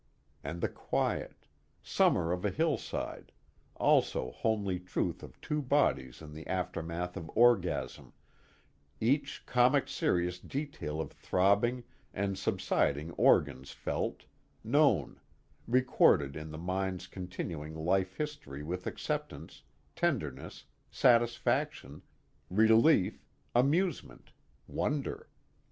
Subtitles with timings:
[0.43, 1.45] And the quiet:
[1.83, 3.31] summit of a hillside,
[3.75, 8.11] also homely truth of two bodies in the aftermath of orgasm,
[8.99, 11.83] each comic serious detail of throbbing
[12.15, 14.25] and subsiding organs felt,
[14.63, 15.19] known,
[15.67, 19.61] recorded in the mind's continuing life history with acceptance,
[19.95, 22.01] tenderness, satisfaction,
[22.49, 23.23] relief,
[23.53, 24.31] amusement,
[24.65, 25.29] wonder.